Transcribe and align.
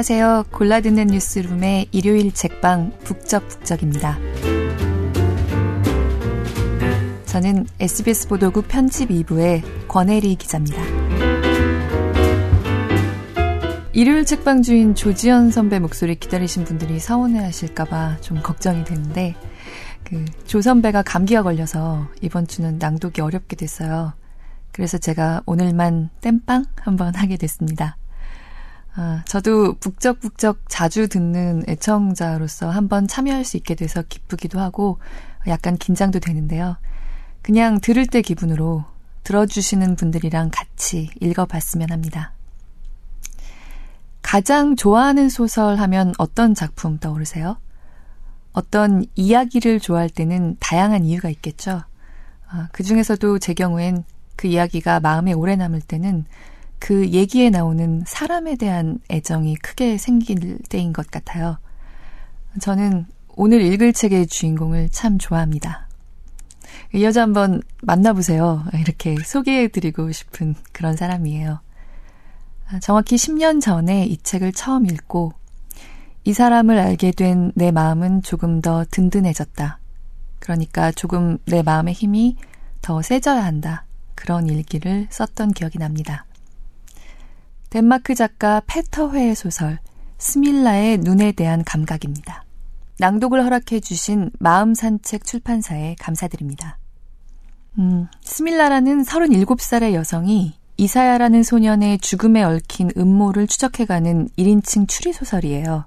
안녕하세요. 0.00 0.44
골라듣는 0.50 1.08
뉴스룸의 1.08 1.88
일요일 1.92 2.32
책방 2.32 3.00
북적북적입니다. 3.04 4.18
저는 7.26 7.66
SBS 7.78 8.28
보도국 8.28 8.66
편집 8.66 9.10
2부의 9.10 9.62
권혜리 9.88 10.36
기자입니다. 10.36 10.82
일요일 13.92 14.24
책방 14.24 14.62
주인 14.62 14.94
조지현 14.94 15.50
선배 15.50 15.78
목소리 15.78 16.14
기다리신 16.14 16.64
분들이 16.64 16.98
서운해 16.98 17.40
하실까봐 17.40 18.22
좀 18.22 18.40
걱정이 18.40 18.84
되는데, 18.84 19.34
그, 20.04 20.24
조 20.46 20.62
선배가 20.62 21.02
감기가 21.02 21.42
걸려서 21.42 22.08
이번 22.22 22.46
주는 22.46 22.78
낭독이 22.78 23.20
어렵게 23.20 23.54
됐어요. 23.54 24.14
그래서 24.72 24.96
제가 24.96 25.42
오늘만 25.44 26.08
땜빵 26.22 26.64
한번 26.76 27.14
하게 27.14 27.36
됐습니다. 27.36 27.98
아, 29.02 29.22
저도 29.24 29.76
북적북적 29.80 30.64
자주 30.68 31.08
듣는 31.08 31.62
애청자로서 31.66 32.68
한번 32.68 33.08
참여할 33.08 33.46
수 33.46 33.56
있게 33.56 33.74
돼서 33.74 34.02
기쁘기도 34.06 34.60
하고 34.60 34.98
약간 35.46 35.78
긴장도 35.78 36.20
되는데요. 36.20 36.76
그냥 37.40 37.80
들을 37.80 38.06
때 38.06 38.20
기분으로 38.20 38.84
들어주시는 39.24 39.96
분들이랑 39.96 40.50
같이 40.52 41.08
읽어봤으면 41.18 41.90
합니다. 41.90 42.34
가장 44.20 44.76
좋아하는 44.76 45.30
소설 45.30 45.76
하면 45.76 46.12
어떤 46.18 46.54
작품 46.54 46.98
떠오르세요? 46.98 47.56
어떤 48.52 49.06
이야기를 49.14 49.80
좋아할 49.80 50.10
때는 50.10 50.58
다양한 50.60 51.06
이유가 51.06 51.30
있겠죠. 51.30 51.84
아, 52.50 52.68
그 52.72 52.82
중에서도 52.82 53.38
제 53.38 53.54
경우엔 53.54 54.04
그 54.36 54.46
이야기가 54.46 55.00
마음에 55.00 55.32
오래 55.32 55.56
남을 55.56 55.80
때는 55.80 56.26
그 56.80 57.10
얘기에 57.10 57.50
나오는 57.50 58.02
사람에 58.06 58.56
대한 58.56 58.98
애정이 59.10 59.54
크게 59.56 59.98
생길 59.98 60.58
때인 60.68 60.92
것 60.92 61.08
같아요. 61.10 61.58
저는 62.60 63.06
오늘 63.36 63.60
읽을 63.62 63.92
책의 63.92 64.26
주인공을 64.26 64.88
참 64.88 65.18
좋아합니다. 65.18 65.88
이 66.92 67.04
여자 67.04 67.22
한번 67.22 67.62
만나보세요. 67.82 68.64
이렇게 68.74 69.16
소개해드리고 69.22 70.10
싶은 70.10 70.56
그런 70.72 70.96
사람이에요. 70.96 71.60
아, 72.68 72.80
정확히 72.80 73.16
10년 73.16 73.60
전에 73.60 74.06
이 74.06 74.16
책을 74.16 74.52
처음 74.52 74.86
읽고 74.86 75.32
이 76.24 76.32
사람을 76.32 76.78
알게 76.78 77.12
된 77.12 77.52
내 77.54 77.70
마음은 77.70 78.22
조금 78.22 78.60
더 78.60 78.84
든든해졌다. 78.90 79.78
그러니까 80.38 80.90
조금 80.90 81.38
내 81.44 81.62
마음의 81.62 81.94
힘이 81.94 82.36
더 82.82 83.02
세져야 83.02 83.44
한다. 83.44 83.84
그런 84.14 84.48
일기를 84.48 85.06
썼던 85.10 85.52
기억이 85.52 85.78
납니다. 85.78 86.24
덴마크 87.70 88.14
작가 88.14 88.60
페터회의 88.66 89.34
소설 89.34 89.78
스밀라의 90.18 90.98
눈에 90.98 91.32
대한 91.32 91.64
감각입니다. 91.64 92.44
낭독을 92.98 93.42
허락해 93.44 93.80
주신 93.80 94.30
마음산책 94.38 95.24
출판사에 95.24 95.96
감사드립니다. 95.98 96.78
음, 97.78 98.08
스밀라라는 98.22 99.04
37살의 99.04 99.94
여성이 99.94 100.54
이사야라는 100.76 101.42
소년의 101.42 101.98
죽음에 101.98 102.42
얽힌 102.42 102.90
음모를 102.96 103.46
추적해가는 103.46 104.28
1인칭 104.36 104.88
추리소설이에요. 104.88 105.84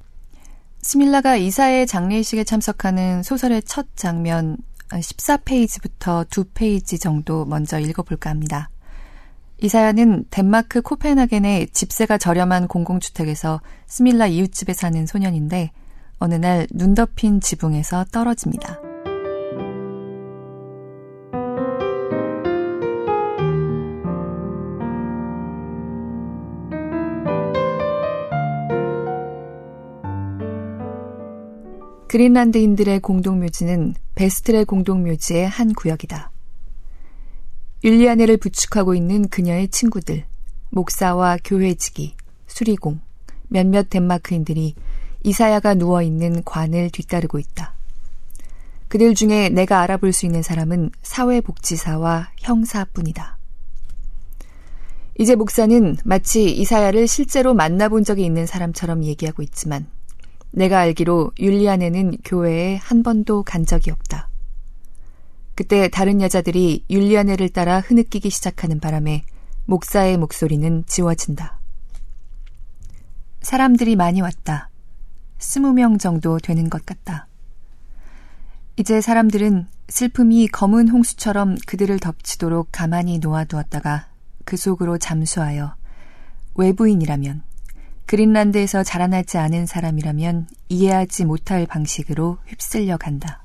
스밀라가 0.81 1.35
이사의 1.35 1.87
장례식에 1.87 2.43
참석하는 2.43 3.23
소설의 3.23 3.63
첫 3.63 3.87
장면 3.95 4.57
14페이지부터 4.89 6.27
2페이지 6.29 6.99
정도 6.99 7.45
먼저 7.45 7.79
읽어볼까 7.79 8.29
합니다. 8.29 8.69
이사야는 9.61 10.25
덴마크 10.29 10.81
코펜하겐의 10.81 11.67
집세가 11.69 12.17
저렴한 12.17 12.67
공공주택에서 12.67 13.61
스밀라 13.87 14.27
이웃집에 14.27 14.73
사는 14.73 15.05
소년인데 15.05 15.71
어느 16.19 16.35
날 16.35 16.67
눈 16.71 16.95
덮인 16.95 17.41
지붕에서 17.41 18.05
떨어집니다. 18.11 18.79
그린란드인들의 32.07 32.99
공동묘지는 32.99 33.95
베스트의 34.13 34.65
공동묘지의 34.65 35.47
한 35.47 35.73
구역이다. 35.73 36.32
율리아네를 37.83 38.37
부축하고 38.37 38.95
있는 38.95 39.27
그녀의 39.27 39.67
친구들, 39.67 40.23
목사와 40.69 41.37
교회지기, 41.43 42.15
수리공, 42.47 43.01
몇몇 43.49 43.89
덴마크인들이 43.89 44.75
이사야가 45.23 45.73
누워있는 45.73 46.43
관을 46.45 46.89
뒤따르고 46.91 47.39
있다. 47.39 47.73
그들 48.87 49.15
중에 49.15 49.49
내가 49.49 49.81
알아볼 49.81 50.13
수 50.13 50.25
있는 50.25 50.41
사람은 50.41 50.91
사회복지사와 51.01 52.29
형사뿐이다. 52.39 53.37
이제 55.19 55.35
목사는 55.35 55.97
마치 56.05 56.49
이사야를 56.49 57.07
실제로 57.07 57.53
만나본 57.53 58.05
적이 58.05 58.23
있는 58.23 58.45
사람처럼 58.45 59.03
얘기하고 59.03 59.41
있지만 59.43 59.87
내가 60.51 60.79
알기로 60.79 61.31
율리안에는 61.37 62.17
교회에 62.23 62.77
한 62.77 63.03
번도 63.03 63.43
간 63.43 63.65
적이 63.65 63.91
없다. 63.91 64.29
그때 65.55 65.87
다른 65.87 66.21
여자들이 66.21 66.85
율리안에를 66.89 67.49
따라 67.49 67.79
흐느끼기 67.79 68.29
시작하는 68.29 68.79
바람에 68.79 69.23
목사의 69.65 70.17
목소리는 70.17 70.83
지워진다. 70.87 71.59
사람들이 73.41 73.95
많이 73.95 74.21
왔다. 74.21 74.69
스무 75.37 75.73
명 75.73 75.97
정도 75.97 76.39
되는 76.39 76.69
것 76.69 76.85
같다. 76.85 77.27
이제 78.77 79.01
사람들은 79.01 79.67
슬픔이 79.89 80.47
검은 80.47 80.89
홍수처럼 80.89 81.57
그들을 81.67 81.99
덮치도록 81.99 82.69
가만히 82.71 83.19
놓아두었다가 83.19 84.07
그 84.45 84.57
속으로 84.57 84.97
잠수하여 84.97 85.75
외부인이라면 86.55 87.43
그린란드에서 88.05 88.83
자라나지 88.83 89.37
않은 89.37 89.65
사람이라면 89.65 90.47
이해하지 90.69 91.25
못할 91.25 91.67
방식으로 91.67 92.39
휩쓸려 92.47 92.97
간다. 92.97 93.42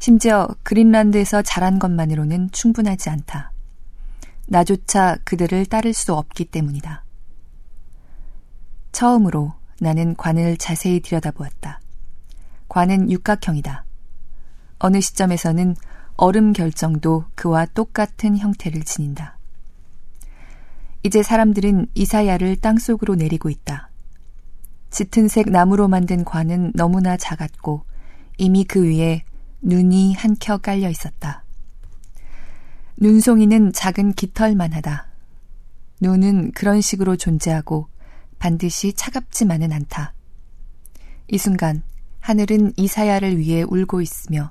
심지어 0.00 0.48
그린란드에서 0.62 1.42
자란 1.42 1.78
것만으로는 1.78 2.50
충분하지 2.52 3.10
않다. 3.10 3.52
나조차 4.46 5.18
그들을 5.24 5.66
따를 5.66 5.92
수 5.92 6.14
없기 6.14 6.46
때문이다. 6.46 7.04
처음으로 8.92 9.52
나는 9.78 10.16
관을 10.16 10.56
자세히 10.56 11.00
들여다보았다. 11.00 11.80
관은 12.68 13.10
육각형이다. 13.10 13.84
어느 14.78 15.00
시점에서는 15.02 15.76
얼음 16.16 16.54
결정도 16.54 17.26
그와 17.34 17.66
똑같은 17.66 18.38
형태를 18.38 18.82
지닌다. 18.82 19.38
이제 21.02 21.22
사람들은 21.22 21.88
이사야를 21.94 22.56
땅속으로 22.56 23.16
내리고 23.16 23.50
있다. 23.50 23.90
짙은 24.88 25.28
색 25.28 25.50
나무로 25.50 25.88
만든 25.88 26.24
관은 26.24 26.72
너무나 26.74 27.18
작았고 27.18 27.84
이미 28.38 28.64
그 28.64 28.82
위에 28.82 29.24
눈이 29.62 30.14
한 30.14 30.34
켜 30.38 30.58
깔려 30.58 30.88
있었다. 30.88 31.44
눈송이는 32.96 33.72
작은 33.72 34.12
깃털만 34.12 34.72
하다. 34.72 35.06
눈은 36.00 36.52
그런 36.52 36.80
식으로 36.80 37.16
존재하고 37.16 37.88
반드시 38.38 38.92
차갑지만은 38.92 39.72
않다. 39.72 40.14
이 41.28 41.38
순간 41.38 41.82
하늘은 42.20 42.72
이사야를 42.76 43.38
위해 43.38 43.62
울고 43.62 44.00
있으며 44.00 44.50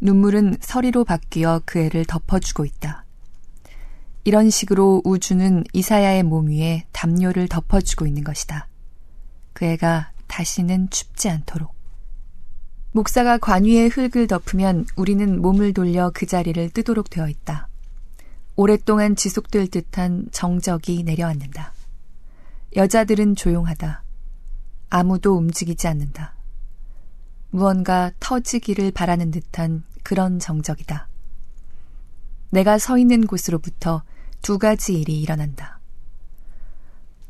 눈물은 0.00 0.58
서리로 0.60 1.04
바뀌어 1.04 1.62
그 1.64 1.80
애를 1.80 2.04
덮어주고 2.04 2.64
있다. 2.64 3.04
이런 4.24 4.50
식으로 4.50 5.02
우주는 5.04 5.64
이사야의 5.72 6.22
몸 6.22 6.48
위에 6.48 6.86
담요를 6.92 7.48
덮어주고 7.48 8.06
있는 8.06 8.24
것이다. 8.24 8.68
그 9.52 9.64
애가 9.64 10.12
다시는 10.26 10.90
춥지 10.90 11.28
않도록. 11.30 11.77
목사가 12.92 13.36
관 13.38 13.64
위에 13.64 13.86
흙을 13.86 14.26
덮으면 14.26 14.86
우리는 14.96 15.40
몸을 15.40 15.74
돌려 15.74 16.10
그 16.14 16.26
자리를 16.26 16.70
뜨도록 16.70 17.10
되어 17.10 17.28
있다. 17.28 17.68
오랫동안 18.56 19.14
지속될 19.14 19.68
듯한 19.68 20.28
정적이 20.32 21.04
내려앉는다. 21.04 21.72
여자들은 22.76 23.36
조용하다. 23.36 24.02
아무도 24.90 25.36
움직이지 25.36 25.86
않는다. 25.86 26.34
무언가 27.50 28.10
터지기를 28.20 28.90
바라는 28.92 29.30
듯한 29.30 29.84
그런 30.02 30.38
정적이다. 30.38 31.08
내가 32.50 32.78
서 32.78 32.98
있는 32.98 33.26
곳으로부터 33.26 34.02
두 34.40 34.58
가지 34.58 34.94
일이 34.94 35.20
일어난다. 35.20 35.78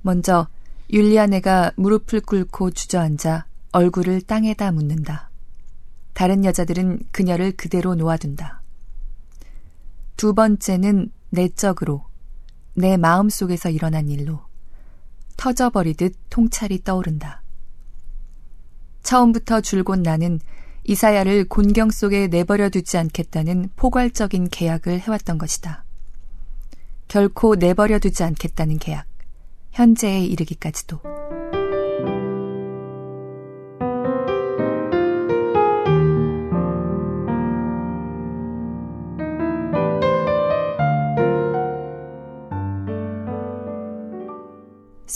먼저 0.03 0.47
율리아네가 0.91 1.73
무릎을 1.77 2.21
꿇고 2.21 2.71
주저앉아 2.71 3.47
얼굴을 3.73 4.23
땅에다 4.23 4.73
묻는다. 4.73 5.28
다른 6.19 6.45
여자들은 6.45 6.99
그녀를 7.13 7.53
그대로 7.53 7.95
놓아둔다. 7.95 8.61
두 10.17 10.35
번째는 10.35 11.13
내적으로, 11.31 12.07
내 12.75 12.97
마음 12.97 13.29
속에서 13.29 13.71
일어난 13.71 14.09
일로 14.09 14.41
터져버리듯 15.37 16.17
통찰이 16.29 16.83
떠오른다. 16.83 17.41
처음부터 19.05 19.61
줄곧 19.61 20.01
나는 20.01 20.41
이사야를 20.83 21.45
곤경 21.45 21.93
속에 21.93 22.27
내버려 22.27 22.69
두지 22.69 22.99
않겠다는 22.99 23.71
포괄적인 23.77 24.49
계약을 24.51 24.99
해왔던 24.99 25.39
것이다. 25.39 25.85
결코 27.07 27.55
내버려 27.55 28.01
두지 28.01 28.25
않겠다는 28.25 28.79
계약. 28.79 29.07
현재에 29.71 30.25
이르기까지도. 30.25 31.01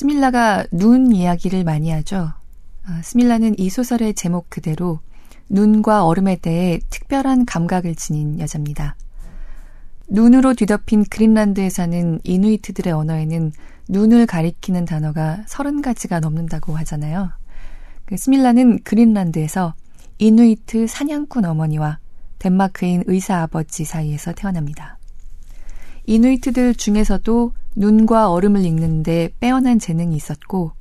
스밀라가 0.02 0.64
눈 0.72 1.12
이야기를 1.12 1.62
많이 1.62 1.93
하죠. 1.93 2.32
아, 2.84 3.00
스밀라는 3.04 3.56
이 3.56 3.70
소설의 3.70 4.14
제목 4.14 4.50
그대로 4.50 4.99
눈과 5.49 6.04
얼음에 6.04 6.34
대해 6.34 6.81
특별한 6.90 7.46
감각을 7.46 7.94
지닌 7.94 8.40
여자입니다. 8.40 8.96
눈으로 10.08 10.54
뒤덮인 10.54 11.04
그린란드에 11.04 11.70
사는 11.70 12.19
이누이트들의 12.25 12.93
언어에는 12.93 13.52
눈을 13.88 14.26
가리키는 14.26 14.87
단어가 14.87 15.44
30가지가 15.46 16.19
넘는다고 16.19 16.75
하잖아요. 16.78 17.31
그 18.04 18.16
스밀라는 18.16 18.82
그린란드에서 18.82 19.75
이누이트 20.19 20.88
사냥꾼 20.88 21.44
어머니와 21.44 22.00
덴마크인 22.40 23.04
의사 23.06 23.40
아버지 23.40 23.84
사이에서 23.84 24.32
태어납니다. 24.32 24.99
이누이트들 26.06 26.75
중에서도 26.75 27.52
눈과 27.76 28.30
얼음을 28.30 28.64
읽는데 28.64 29.30
빼어난 29.40 29.78
재능이 29.78 30.14
있었고 30.16 30.72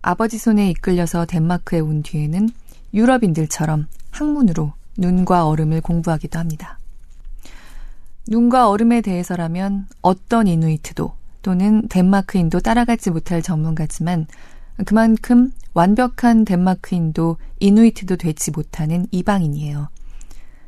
아버지 0.00 0.38
손에 0.38 0.68
이끌려서 0.70 1.26
덴마크에 1.26 1.80
온 1.80 2.02
뒤에는 2.02 2.48
유럽인들처럼 2.94 3.86
학문으로 4.10 4.72
눈과 4.98 5.46
얼음을 5.46 5.80
공부하기도 5.80 6.38
합니다. 6.38 6.78
눈과 8.28 8.68
얼음에 8.68 9.00
대해서라면 9.00 9.86
어떤 10.00 10.46
이누이트도 10.46 11.12
또는 11.42 11.88
덴마크인도 11.88 12.60
따라가지 12.60 13.10
못할 13.10 13.42
전문가지만 13.42 14.26
그만큼 14.86 15.52
완벽한 15.74 16.44
덴마크인도 16.44 17.36
이누이트도 17.60 18.16
되지 18.16 18.50
못하는 18.50 19.06
이방인이에요. 19.10 19.88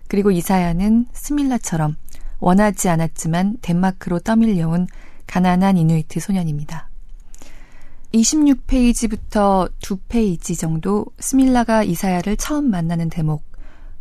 그리고 0.09 0.31
이사야는 0.31 1.07
스밀라처럼 1.13 1.97
원하지 2.41 2.89
않았지만 2.89 3.59
덴마크로 3.63 4.19
떠밀려온 4.21 4.87
가난한 5.27 5.77
이누이트 5.77 6.21
소년입니다. 6.21 6.89
26페이지부터 8.13 9.71
2페이지 9.81 10.59
정도 10.59 11.07
스밀라가 11.19 11.83
이사야를 11.83 12.37
처음 12.37 12.71
만나는 12.71 13.11
대목, 13.11 13.43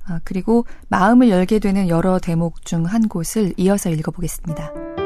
아, 0.06 0.20
그리고 0.24 0.66
마음을 0.90 1.30
열게 1.30 1.60
되는 1.60 1.88
여러 1.88 2.20
대목 2.20 2.66
중 2.66 2.86
한 2.86 3.08
곳을 3.08 3.54
이어서 3.58 3.90
읽어보겠습니다. 3.90 5.03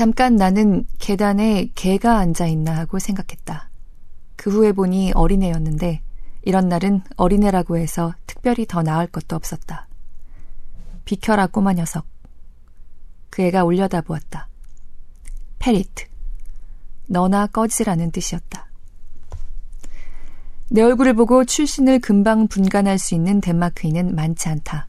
잠깐 0.00 0.36
나는 0.36 0.86
계단에 0.98 1.72
개가 1.74 2.16
앉아 2.16 2.46
있나 2.46 2.74
하고 2.74 2.98
생각했다. 2.98 3.68
그 4.34 4.48
후에 4.48 4.72
보니 4.72 5.12
어린애였는데 5.14 6.00
이런 6.40 6.70
날은 6.70 7.02
어린애라고 7.16 7.76
해서 7.76 8.14
특별히 8.26 8.64
더 8.64 8.82
나을 8.82 9.06
것도 9.06 9.36
없었다. 9.36 9.88
비켜라 11.04 11.46
꼬마 11.48 11.74
녀석. 11.74 12.06
그 13.28 13.42
애가 13.42 13.64
올려다 13.64 14.00
보았다. 14.00 14.48
페리트. 15.58 16.06
너나 17.06 17.46
꺼지라는 17.48 18.10
뜻이었다. 18.10 18.70
내 20.70 20.80
얼굴을 20.80 21.12
보고 21.12 21.44
출신을 21.44 21.98
금방 21.98 22.48
분간할 22.48 22.98
수 22.98 23.14
있는 23.14 23.42
덴마크인은 23.42 24.14
많지 24.14 24.48
않다. 24.48 24.88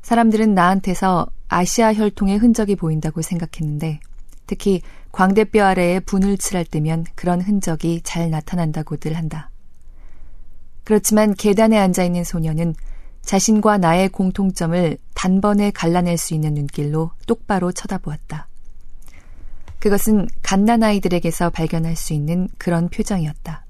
사람들은 0.00 0.54
나한테서 0.54 1.26
아시아 1.48 1.92
혈통의 1.92 2.38
흔적이 2.38 2.76
보인다고 2.76 3.20
생각했는데 3.20 4.00
특히 4.46 4.82
광대뼈 5.12 5.64
아래에 5.64 6.00
분을 6.00 6.38
칠할 6.38 6.64
때면 6.64 7.04
그런 7.14 7.40
흔적이 7.40 8.00
잘 8.02 8.30
나타난다고들 8.30 9.14
한다. 9.14 9.50
그렇지만 10.84 11.34
계단에 11.34 11.78
앉아 11.78 12.04
있는 12.04 12.24
소녀는 12.24 12.74
자신과 13.22 13.78
나의 13.78 14.08
공통점을 14.08 14.98
단번에 15.14 15.70
갈라낼 15.70 16.18
수 16.18 16.34
있는 16.34 16.54
눈길로 16.54 17.12
똑바로 17.26 17.72
쳐다보았다. 17.72 18.48
그것은 19.78 20.28
갓난아이들에게서 20.42 21.50
발견할 21.50 21.96
수 21.96 22.12
있는 22.12 22.48
그런 22.58 22.88
표정이었다. 22.88 23.64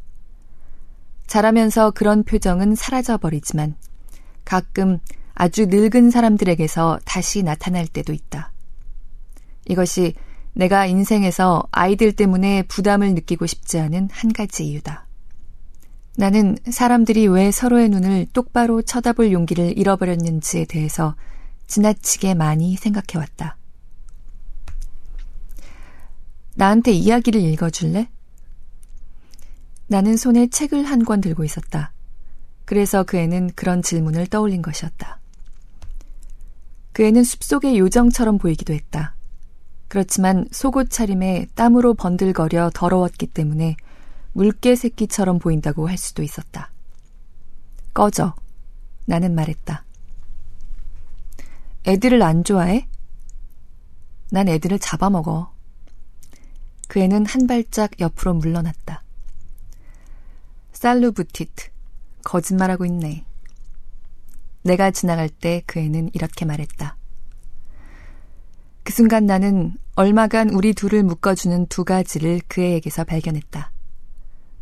자라면서 1.27 1.91
그런 1.91 2.23
표정은 2.23 2.75
사라져버리지만 2.75 3.75
가끔 4.45 4.99
아주 5.35 5.67
늙은 5.67 6.11
사람들에게서 6.11 7.01
다시 7.05 7.43
나타날 7.43 7.87
때도 7.87 8.13
있다. 8.13 8.53
이것이 9.67 10.15
내가 10.55 10.87
인생에서 10.87 11.65
아이들 11.71 12.13
때문에 12.13 12.63
부담을 12.65 13.15
느끼고 13.15 13.47
싶지 13.47 13.79
않은 13.79 14.09
한 14.13 14.33
가지 14.33 14.67
이유다. 14.67 15.07
나는 16.17 16.57
사람들이 16.71 17.27
왜 17.27 17.51
서로의 17.51 17.89
눈을 17.89 18.27
똑바로 18.33 18.83
쳐다볼 18.83 19.33
용기를 19.33 19.79
잃어버렸는지에 19.79 20.67
대해서 20.67 21.15
지나치게 21.67 22.35
많이 22.35 22.77
생각해왔다. 22.77 23.57
나한테 26.55 26.93
이야기를 26.93 27.41
읽어줄래? 27.41 28.11
나는 29.87 30.17
손에 30.17 30.49
책을 30.49 30.85
한 30.85 31.05
권 31.05 31.21
들고 31.21 31.45
있었다. 31.45 31.93
그래서 32.67 33.03
그 33.05 33.17
애는 33.17 33.53
그런 33.55 33.83
질문을 33.83 34.27
떠올린 34.27 34.61
것이었다. 34.63 35.19
그 36.93 37.05
애는 37.05 37.25
숲속의 37.25 37.79
요정처럼 37.79 38.37
보이기도 38.39 38.75
했다. 38.75 39.15
그렇지만 39.93 40.47
속옷 40.51 40.89
차림에 40.89 41.49
땀으로 41.55 41.93
번들거려 41.93 42.71
더러웠기 42.73 43.27
때문에 43.27 43.77
물개 44.33 44.75
새끼처럼 44.75 45.39
보인다고 45.39 45.87
할 45.87 45.99
수도 45.99 46.23
있었다. 46.23 46.73
꺼져. 47.93 48.35
나는 49.05 49.35
말했다. 49.35 49.85
애들을 51.87 52.23
안 52.23 52.43
좋아해? 52.43 52.89
난 54.31 54.49
애들을 54.49 54.79
잡아먹어. 54.79 55.53
그 56.89 56.99
애는 57.01 57.27
한 57.27 57.47
발짝 57.47 57.91
옆으로 58.01 58.33
물러났다. 58.33 59.03
살루부티트. 60.73 61.69
거짓말하고 62.25 62.87
있네. 62.87 63.27
내가 64.63 64.91
지나갈 64.91 65.29
때 65.29 65.63
그 65.67 65.81
애는 65.81 66.13
이렇게 66.15 66.47
말했다. 66.47 66.97
그 68.85 68.93
순간 68.93 69.27
나는 69.27 69.77
얼마간 69.95 70.51
우리 70.51 70.73
둘을 70.75 71.03
묶어주는 71.03 71.67
두 71.67 71.85
가지를 71.85 72.41
그 72.49 72.61
애에게서 72.63 73.05
발견했다. 73.05 73.71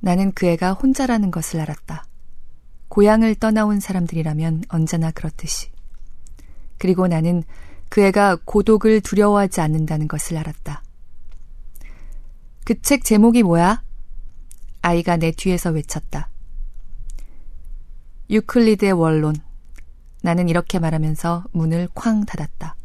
나는 0.01 0.33
그 0.33 0.47
애가 0.47 0.73
혼자라는 0.73 1.31
것을 1.31 1.61
알았다. 1.61 2.05
고향을 2.89 3.37
떠나온 3.37 3.81
사람들이라면 3.81 4.65
언제나 4.69 5.11
그렇듯이. 5.11 5.71
그리고 6.79 7.07
나는 7.07 7.45
그 7.89 8.03
애가 8.03 8.39
고독을 8.45 9.01
두려워하지 9.01 9.61
않는다는 9.61 10.09
것을 10.09 10.37
알았다. 10.37 10.83
그 12.65 12.81
책 12.83 13.05
제목이 13.05 13.43
뭐야? 13.43 13.83
아이가 14.83 15.17
내 15.17 15.33
뒤에서 15.33 15.71
외쳤다. 15.71 16.31
유클리드의 18.31 18.93
원론. 18.93 19.35
나는 20.23 20.49
이렇게 20.49 20.79
말하면서 20.79 21.45
문을 21.53 21.89
쾅 21.95 22.25
닫았다. 22.25 22.77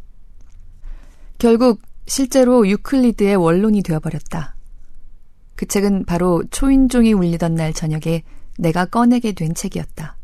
결국 1.46 1.80
실제로 2.08 2.68
유클리드의 2.68 3.36
원론이 3.36 3.84
되어버렸다. 3.84 4.56
그 5.56 5.68
책은 5.68 6.06
바로 6.06 6.44
초인종이 6.50 7.14
울리던 7.14 7.54
날 7.54 7.72
저녁에 7.72 8.24
내가 8.58 8.86
꺼내게 8.86 9.34
된 9.34 9.54
책이었다. 9.54 10.18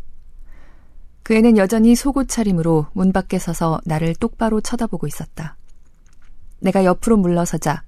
그 1.22 1.36
애는 1.36 1.58
여전히 1.58 1.94
속옷 1.94 2.28
차림으로 2.28 2.88
문 2.94 3.14
밖에 3.14 3.38
서서 3.38 3.82
나를 3.86 4.16
똑바로 4.16 4.62
쳐다보고 4.62 5.06
있었다. 5.06 5.58
내가 6.60 6.86
옆으로 6.86 7.18
물러서자 7.18 7.84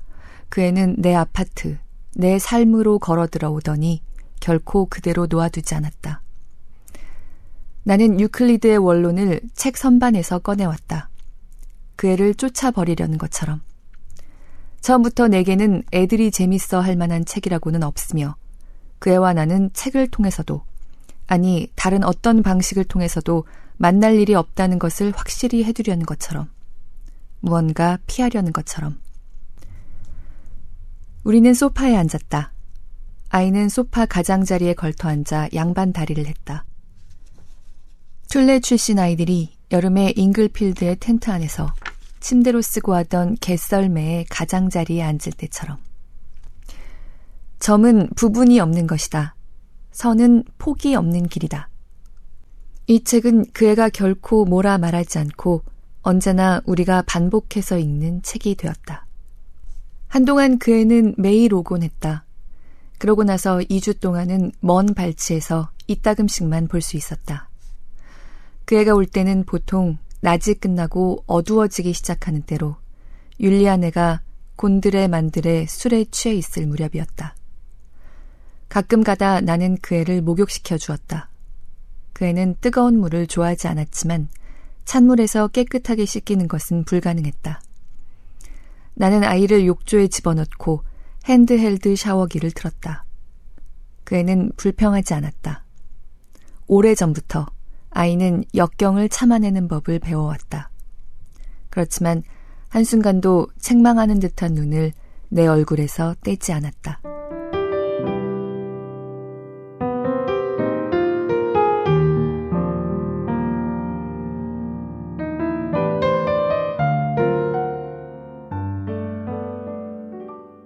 그 0.50 0.62
애는 0.62 0.98
내 1.00 1.16
아파트, 1.16 1.80
내 2.14 2.38
삶으로 2.38 3.00
걸어 3.00 3.26
들어오더니 3.26 4.04
결코 4.42 4.86
그대로 4.86 5.26
놓아두지 5.28 5.74
않았다. 5.74 6.22
나는 7.82 8.20
유클리드의 8.20 8.78
원론을 8.78 9.42
책 9.56 9.78
선반에서 9.78 10.38
꺼내왔다. 10.38 11.10
그 11.96 12.08
애를 12.08 12.36
쫓아버리려는 12.36 13.18
것처럼. 13.18 13.62
처음부터 14.82 15.30
내게는 15.30 15.84
애들이 15.94 16.30
재밌어 16.30 16.82
할 16.82 16.96
만한 16.96 17.24
책이라고는 17.24 17.84
없으며 17.84 18.36
그 19.00 19.12
애와 19.12 19.34
나는 19.34 19.72
책을 19.74 20.10
통해서도, 20.10 20.64
아니, 21.28 21.68
다른 21.76 22.04
어떤 22.04 22.44
방식을 22.44 22.84
통해서도 22.86 23.46
만날 23.78 24.16
일이 24.16 24.36
없다는 24.36 24.80
것을 24.80 25.14
확실히 25.16 25.64
해두려는 25.64 26.06
것처럼, 26.06 26.50
무언가 27.40 27.98
피하려는 28.08 28.54
것처럼. 28.54 29.00
우리는 31.24 31.54
소파에 31.54 31.96
앉았다. 31.96 32.52
아이는 33.30 33.70
소파 33.70 34.06
가장자리에 34.06 34.74
걸터 34.74 35.08
앉아 35.10 35.50
양반 35.56 35.92
다리를 35.92 36.26
했다. 36.26 36.66
툴레 38.30 38.60
출신 38.60 39.00
아이들이 39.00 39.53
여름에 39.74 40.14
잉글필드의 40.16 40.98
텐트 41.00 41.32
안에서 41.32 41.74
침대로 42.20 42.62
쓰고 42.62 42.94
하던 42.94 43.38
개썰매의 43.42 44.26
가장자리에 44.30 45.02
앉을 45.02 45.34
때처럼. 45.36 45.78
점은 47.60 48.08
부분이 48.16 48.60
없는 48.60 48.86
것이다. 48.86 49.36
선은 49.92 50.44
폭이 50.60 50.94
없는 50.96 51.28
길이다. 51.28 51.70
이 52.86 53.04
책은 53.04 53.46
그 53.52 53.66
애가 53.66 53.90
결코 53.90 54.46
뭐라 54.46 54.78
말하지 54.78 55.18
않고 55.18 55.64
언제나 56.04 56.62
우리가 56.66 57.02
반복해서 57.08 57.80
읽는 57.80 58.22
책이 58.22 58.56
되었다. 58.56 59.08
한동안 60.08 60.60
그 60.60 60.72
애는 60.72 61.16
매일 61.18 61.54
오곤 61.54 61.82
했다. 61.82 62.26
그러고 63.00 63.24
나서 63.24 63.58
2주 63.58 64.00
동안은 64.00 64.52
먼 64.60 64.94
발치에서 64.94 65.72
이따금씩만 65.88 66.68
볼 66.68 66.82
수 66.82 66.96
있었다. 66.96 67.50
그 68.66 68.76
애가 68.76 68.94
올 68.94 69.06
때는 69.06 69.46
보통 69.46 69.98
낮이 70.22 70.54
끝나고 70.54 71.24
어두워지기 71.28 71.94
시작하는 71.94 72.42
때로 72.44 72.78
율리안 73.40 73.84
애가 73.84 74.22
곤드레 74.56 75.08
만드레 75.08 75.66
술에 75.68 76.06
취해 76.06 76.36
있을 76.36 76.68
무렵이었다. 76.68 77.36
가끔 78.70 79.04
가다 79.04 79.42
나는 79.42 79.78
그 79.82 79.96
애를 79.96 80.22
목욕시켜 80.22 80.78
주었다. 80.78 81.30
그 82.14 82.26
애는 82.26 82.56
뜨거운 82.62 83.00
물을 83.00 83.28
좋아하지 83.28 83.68
않았지만 83.68 84.30
찬물에서 84.86 85.50
깨끗하게 85.50 86.06
씻기는 86.06 86.48
것은 86.48 86.86
불가능했다. 86.86 87.62
나는 88.96 89.24
아이를 89.24 89.66
욕조에 89.66 90.08
집어넣고 90.08 90.84
핸드헬드 91.26 91.96
샤워기를 91.96 92.52
틀었다. 92.52 93.06
그 94.04 94.16
애는 94.16 94.52
불평하지 94.58 95.14
않았다. 95.14 95.66
오래전부터 96.68 97.48
아이는 97.94 98.44
역경을 98.56 99.10
참아내는 99.10 99.68
법을 99.68 100.00
배워왔다. 100.00 100.70
그렇지만 101.70 102.24
한순간도 102.70 103.48
책망하는 103.60 104.20
듯한 104.20 104.54
눈을 104.54 104.94
내 105.30 105.48
얼굴에서 105.48 106.16
떼지 106.24 106.54
않았다. 106.54 107.02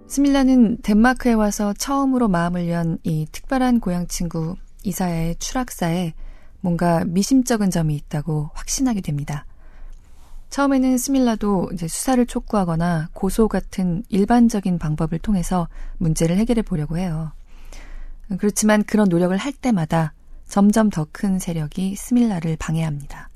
스밀라는 0.07 0.77
덴마크에 0.81 1.33
와서 1.33 1.73
처음으로 1.73 2.27
마음을 2.27 2.69
연 2.69 2.97
이 3.03 3.27
특별한 3.31 3.79
고향 3.81 4.07
친구 4.07 4.55
이사야의 4.83 5.35
추락사에 5.37 6.13
뭔가 6.67 7.05
미심쩍은 7.05 7.71
점이 7.71 7.95
있다고 7.95 8.49
확신하게 8.53 8.99
됩니다. 8.99 9.45
처음에는 10.49 10.97
스밀라도 10.97 11.69
이제 11.73 11.87
수사를 11.87 12.25
촉구하거나 12.25 13.07
고소 13.13 13.47
같은 13.47 14.03
일반적인 14.09 14.77
방법을 14.77 15.19
통해서 15.19 15.69
문제를 15.97 16.35
해결해 16.35 16.61
보려고 16.61 16.97
해요. 16.97 17.31
그렇지만 18.37 18.83
그런 18.83 19.07
노력을 19.07 19.35
할 19.37 19.53
때마다 19.53 20.11
점점 20.45 20.89
더 20.89 21.07
큰 21.09 21.39
세력이 21.39 21.95
스밀라를 21.95 22.57
방해합니다. 22.57 23.29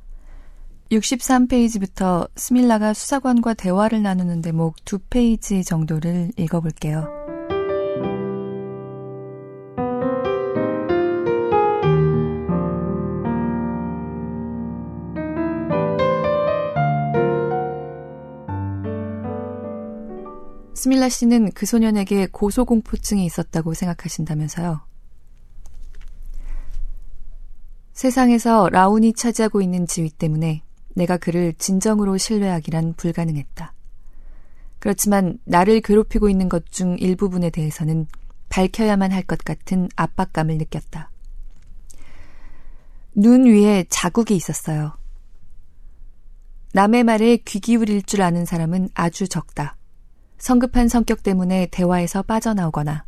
63페이지부터 0.92 2.30
스밀라가 2.36 2.94
수사관과 2.94 3.54
대화를 3.54 4.04
나누는 4.04 4.42
대목 4.42 4.84
두 4.84 5.00
페이지 5.00 5.64
정도를 5.64 6.34
읽어볼게요. 6.36 7.21
스밀라 20.82 21.10
씨는 21.10 21.52
그 21.52 21.68
소년에게 21.68 22.26
고소공포증이 22.32 23.24
있었다고 23.24 23.76
생각하신다면서요. 23.76 24.82
세상에서 27.94 28.68
라운이 28.70 29.14
차지하고 29.14 29.62
있는 29.62 29.86
지위 29.86 30.10
때문에 30.10 30.64
내가 30.96 31.18
그를 31.18 31.54
진정으로 31.54 32.18
신뢰하기란 32.18 32.96
불가능했다. 32.96 33.76
그렇지만 34.80 35.38
나를 35.46 35.82
괴롭히고 35.82 36.30
있는 36.30 36.50
것 36.50 36.66
중 36.72 36.98
일부분에 36.98 37.52
대해서는 37.52 38.08
밝혀야만 38.50 39.12
할 39.12 39.22
것 39.26 39.38
같은 39.38 39.88
압박감을 39.96 40.58
느꼈다. 40.58 41.12
눈 43.14 43.46
위에 43.46 43.86
자국이 43.88 44.36
있었어요. 44.36 44.98
남의 46.74 47.04
말에 47.04 47.38
귀 47.38 47.60
기울일 47.60 48.02
줄 48.02 48.24
아는 48.24 48.46
사람은 48.46 48.90
아주 48.96 49.28
적다. 49.28 49.78
성급한 50.42 50.88
성격 50.88 51.22
때문에 51.22 51.68
대화에서 51.68 52.24
빠져나오거나 52.24 53.06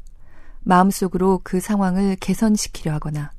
마음속으로 0.62 1.42
그 1.44 1.60
상황을 1.60 2.16
개선시키려 2.18 2.94
하거나 2.94 3.32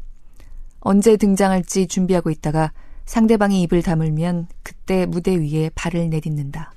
언제 0.80 1.16
등장할지 1.16 1.86
준비하고 1.86 2.30
있다가 2.30 2.72
상대방이 3.06 3.62
입을 3.62 3.82
다물면 3.82 4.48
그때 4.64 5.06
무대 5.06 5.36
위에 5.36 5.70
발을 5.76 6.10
내딛는다. 6.10 6.72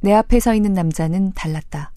내 0.00 0.14
앞에 0.14 0.40
서 0.40 0.54
있는 0.54 0.72
남자는 0.72 1.32
달랐다. 1.34 1.92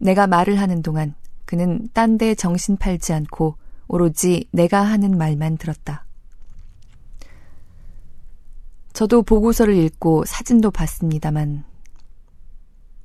내가 0.00 0.26
말을 0.26 0.58
하는 0.58 0.80
동안 0.80 1.14
그는 1.44 1.88
딴 1.92 2.16
데 2.16 2.34
정신 2.34 2.78
팔지 2.78 3.12
않고 3.12 3.56
오로지 3.86 4.48
내가 4.50 4.80
하는 4.80 5.18
말만 5.18 5.58
들었다. 5.58 6.06
저도 8.94 9.22
보고서를 9.22 9.76
읽고 9.76 10.24
사진도 10.24 10.70
봤습니다만 10.70 11.64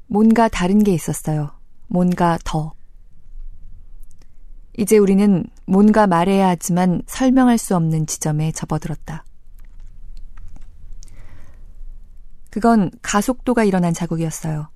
뭔가 0.08 0.48
다른 0.48 0.84
게 0.84 0.94
있었어요. 0.94 1.52
뭔가 1.88 2.38
더. 2.44 2.74
이제 4.78 4.98
우리는 4.98 5.46
뭔가 5.66 6.08
말해야 6.08 6.50
하지만 6.50 7.02
설명할 7.06 7.58
수 7.58 7.76
없는 7.76 8.08
지점에 8.08 8.52
접어들었다. 8.52 9.24
그건 12.50 12.92
가속도가 13.02 13.64
일어난 13.64 13.94
자국이었어요. 13.94 14.70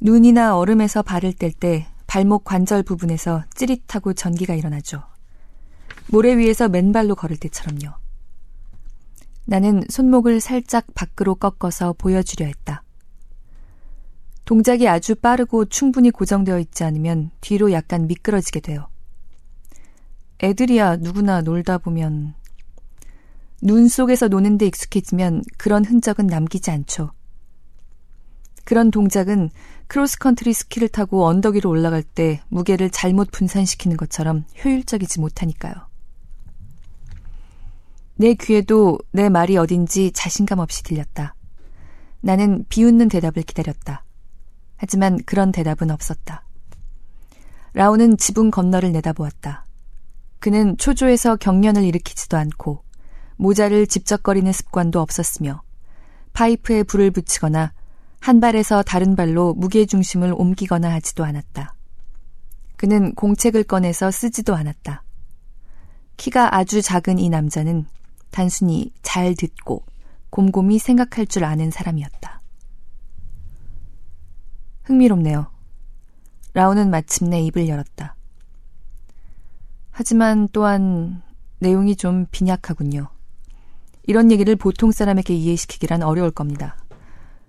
눈이나 0.00 0.56
얼음에서 0.56 1.02
발을 1.02 1.32
뗄 1.32 1.52
때 1.52 1.86
발목 2.06 2.44
관절 2.44 2.82
부분에서 2.82 3.44
찌릿하고 3.54 4.12
전기가 4.12 4.54
일어나죠. 4.54 5.02
모래 6.08 6.36
위에서 6.36 6.68
맨발로 6.68 7.16
걸을 7.16 7.36
때처럼요. 7.36 7.92
나는 9.44 9.82
손목을 9.88 10.40
살짝 10.40 10.86
밖으로 10.94 11.34
꺾어서 11.36 11.92
보여주려 11.92 12.46
했다. 12.46 12.82
동작이 14.46 14.88
아주 14.88 15.16
빠르고 15.16 15.64
충분히 15.64 16.12
고정되어 16.12 16.60
있지 16.60 16.84
않으면 16.84 17.32
뒤로 17.40 17.72
약간 17.72 18.06
미끄러지게 18.06 18.60
돼요. 18.60 18.88
애들이야 20.40 20.96
누구나 20.98 21.40
놀다 21.42 21.78
보면 21.78 22.34
눈 23.60 23.88
속에서 23.88 24.28
노는 24.28 24.56
데 24.56 24.66
익숙해지면 24.66 25.42
그런 25.58 25.84
흔적은 25.84 26.28
남기지 26.28 26.70
않죠. 26.70 27.10
그런 28.64 28.92
동작은 28.92 29.50
크로스컨트리 29.88 30.52
스키를 30.52 30.88
타고 30.88 31.26
언덕 31.26 31.56
위로 31.56 31.68
올라갈 31.68 32.04
때 32.04 32.40
무게를 32.48 32.90
잘못 32.90 33.32
분산시키는 33.32 33.96
것처럼 33.96 34.44
효율적이지 34.64 35.20
못하니까요. 35.20 35.74
내 38.14 38.34
귀에도 38.34 38.98
내 39.10 39.28
말이 39.28 39.56
어딘지 39.56 40.12
자신감 40.12 40.60
없이 40.60 40.84
들렸다. 40.84 41.34
나는 42.20 42.64
비웃는 42.68 43.08
대답을 43.08 43.42
기다렸다. 43.42 44.05
하지만 44.76 45.18
그런 45.24 45.52
대답은 45.52 45.90
없었다. 45.90 46.44
라우는 47.72 48.16
지붕 48.16 48.50
건너를 48.50 48.92
내다보았다. 48.92 49.66
그는 50.38 50.76
초조해서 50.76 51.36
경련을 51.36 51.84
일으키지도 51.84 52.36
않고 52.36 52.82
모자를 53.36 53.86
집적거리는 53.86 54.50
습관도 54.52 55.00
없었으며 55.00 55.62
파이프에 56.32 56.82
불을 56.84 57.10
붙이거나 57.10 57.72
한 58.20 58.40
발에서 58.40 58.82
다른 58.82 59.14
발로 59.16 59.54
무게중심을 59.54 60.34
옮기거나 60.36 60.90
하지도 60.92 61.24
않았다. 61.24 61.74
그는 62.76 63.14
공책을 63.14 63.64
꺼내서 63.64 64.10
쓰지도 64.10 64.54
않았다. 64.54 65.02
키가 66.16 66.54
아주 66.54 66.82
작은 66.82 67.18
이 67.18 67.28
남자는 67.28 67.86
단순히 68.30 68.92
잘 69.02 69.34
듣고 69.34 69.84
곰곰이 70.30 70.78
생각할 70.78 71.26
줄 71.26 71.44
아는 71.44 71.70
사람이었다. 71.70 72.35
흥미롭네요. 74.86 75.48
라우는 76.54 76.90
마침내 76.90 77.40
입을 77.42 77.68
열었다. 77.68 78.14
하지만 79.90 80.48
또한 80.52 81.22
내용이 81.58 81.96
좀 81.96 82.26
빈약하군요. 82.30 83.08
이런 84.04 84.30
얘기를 84.30 84.54
보통 84.54 84.92
사람에게 84.92 85.34
이해시키기란 85.34 86.02
어려울 86.02 86.30
겁니다. 86.30 86.76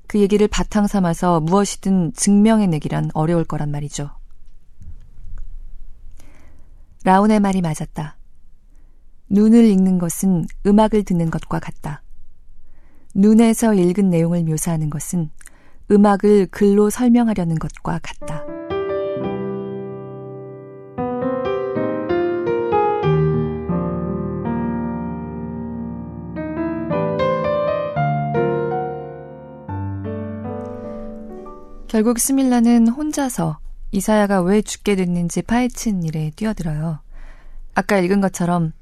그 0.07 0.19
얘기를 0.19 0.47
바탕 0.47 0.87
삼아서 0.87 1.41
무엇이든 1.41 2.13
증명해내기란 2.13 3.11
어려울 3.13 3.43
거란 3.43 3.69
말이죠. 3.69 4.09
라운의 7.03 7.39
말이 7.39 7.61
맞았다. 7.61 8.17
눈을 9.29 9.65
읽는 9.65 9.99
것은 9.99 10.45
음악을 10.65 11.03
듣는 11.03 11.29
것과 11.29 11.59
같다. 11.59 12.01
눈에서 13.13 13.75
읽은 13.75 14.09
내용을 14.09 14.43
묘사하는 14.43 14.89
것은 14.89 15.29
음악을 15.89 16.47
글로 16.51 16.89
설명하려는 16.89 17.57
것과 17.59 17.99
같다. 18.01 18.45
결국 31.87 32.19
스밀라는 32.19 32.89
혼자서 32.89 33.59
이사야가 33.91 34.41
왜 34.41 34.61
죽게 34.61 34.95
됐는지 34.95 35.41
파헤친 35.41 36.03
일에 36.03 36.31
뛰어들어요. 36.35 36.99
아까 37.73 37.97
읽은 37.99 38.19
것처럼 38.19 38.73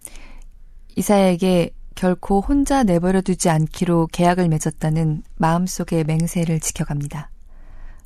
이사야에게 0.95 1.74
결코 1.95 2.41
혼자 2.41 2.83
내버려 2.83 3.21
두지 3.21 3.49
않기로 3.49 4.07
계약을 4.11 4.49
맺었다는 4.49 5.23
마음속의 5.37 6.03
맹세를 6.03 6.59
지켜갑니다. 6.59 7.31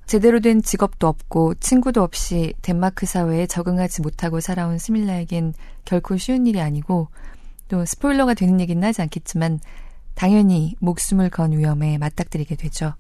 제대로 0.05 0.39
된 0.39 0.61
직업도 0.61 1.07
없고 1.07 1.55
친구도 1.55 2.01
없이 2.01 2.53
덴마크 2.61 3.05
사회에 3.05 3.45
적응하지 3.47 4.01
못하고 4.01 4.39
살아온 4.39 4.77
스밀라에겐 4.77 5.53
결코 5.85 6.17
쉬운 6.17 6.47
일이 6.47 6.61
아니고 6.61 7.09
또 7.67 7.85
스포일러가 7.85 8.33
되는 8.33 8.59
얘기는 8.59 8.81
하지 8.83 9.01
않겠지만 9.01 9.59
당연히 10.15 10.75
목숨을 10.79 11.29
건 11.29 11.51
위험에 11.51 11.97
맞닥뜨리게 11.97 12.55
되죠. 12.55 12.93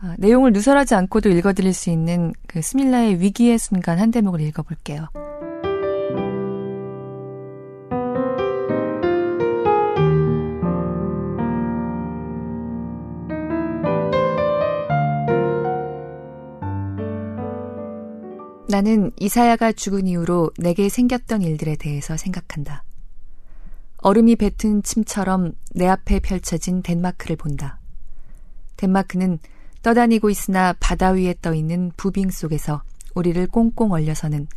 아, 0.00 0.14
내용을 0.18 0.52
누설하지 0.52 0.94
않고도 0.94 1.30
읽어드릴 1.30 1.72
수 1.72 1.90
있는 1.90 2.32
그 2.46 2.60
스밀라의 2.60 3.20
위기의 3.20 3.58
순간 3.58 3.98
한 3.98 4.10
대목을 4.10 4.40
읽어볼게요. 4.40 5.08
나는 18.74 19.12
이사야가 19.20 19.70
죽은 19.70 20.08
이후로 20.08 20.50
내게 20.58 20.88
생겼던 20.88 21.42
일들에 21.42 21.76
대해서 21.76 22.16
생각한다. 22.16 22.82
얼음이 23.98 24.34
뱉은 24.34 24.82
침처럼 24.82 25.52
내 25.76 25.86
앞에 25.86 26.18
펼쳐진 26.18 26.82
덴마크를 26.82 27.36
본다. 27.36 27.78
덴마크는 28.74 29.38
떠다니고 29.82 30.28
있으나 30.28 30.72
바다 30.80 31.10
위에 31.10 31.36
떠 31.40 31.54
있는 31.54 31.92
부빙 31.96 32.30
속에서 32.30 32.82
우리를 33.14 33.46
꽁꽁 33.46 33.92
얼려서는 33.92 34.48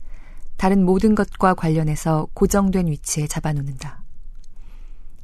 다른 0.56 0.84
모든 0.84 1.14
것과 1.14 1.54
관련해서 1.54 2.28
고정된 2.34 2.88
위치에 2.88 3.28
잡아놓는다. 3.28 4.02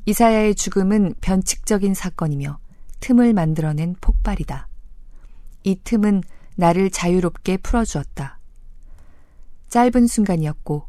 이사야의 0.06 0.54
죽음은 0.54 1.16
변칙적인 1.20 1.96
사건이며 1.96 2.60
틈을 3.00 3.34
만들어낸 3.34 3.96
폭발이다. 4.02 4.68
이 5.64 5.80
틈은 5.84 6.22
나를 6.58 6.92
자유롭게 6.92 7.58
풀어주었다. 7.58 8.38
짧은 9.74 10.06
순간이었고 10.06 10.84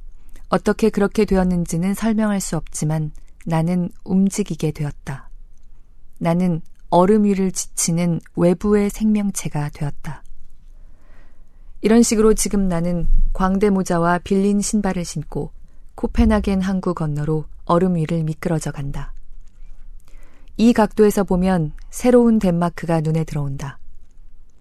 어떻게 0.51 0.91
그렇게 0.91 1.25
되었는지는 1.25 1.95
설명할 1.95 2.39
수 2.43 2.59
없지만 2.59 3.13
나는 3.47 3.89
움직이게 4.05 4.73
되었다. 4.73 5.31
나는 6.19 6.61
얼음 6.91 7.25
위를 7.25 7.51
지치는 7.51 8.21
외부의 8.37 8.91
생명체가 8.91 9.71
되었다. 9.71 10.23
이런 11.81 12.03
식으로 12.03 12.35
지금 12.35 12.69
나는 12.69 13.09
광대 13.33 13.71
모자와 13.71 14.19
빌린 14.19 14.61
신발을 14.61 15.07
신고 15.07 15.51
코펜하겐 15.95 16.61
항구 16.61 16.93
건너로 16.93 17.47
얼음 17.65 17.95
위를 17.95 18.23
미끄러져 18.23 18.71
간다. 18.71 19.15
이 20.59 20.75
각도에서 20.75 21.25
보면 21.25 21.73
새로운 21.89 22.39
덴마크가 22.39 23.01
눈에 23.01 23.25
들어온다. 23.25 23.79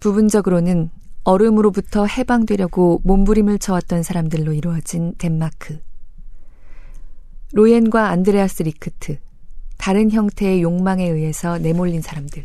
부분적으로는 0.00 0.88
얼음으로부터 1.24 2.04
해방되려고 2.06 3.00
몸부림을 3.02 3.58
쳐왔던 3.58 4.02
사람들로 4.02 4.52
이루어진 4.52 5.14
덴마크. 5.16 5.80
로엔과 7.52 8.08
안드레아스 8.10 8.64
리크트, 8.64 9.18
다른 9.78 10.10
형태의 10.10 10.62
욕망에 10.62 11.08
의해서 11.08 11.58
내몰린 11.58 12.02
사람들. 12.02 12.44